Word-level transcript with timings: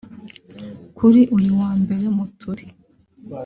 Kuri 0.97 1.21
uyu 1.37 1.51
wa 1.61 1.71
mbere 1.81 2.05
Muturi 2.17 2.65